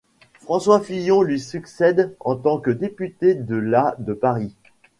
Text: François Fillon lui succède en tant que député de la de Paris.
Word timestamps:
François 0.39 0.79
Fillon 0.81 1.21
lui 1.21 1.39
succède 1.39 2.15
en 2.21 2.35
tant 2.35 2.59
que 2.59 2.71
député 2.71 3.35
de 3.35 3.55
la 3.55 3.95
de 3.99 4.13
Paris. 4.15 4.55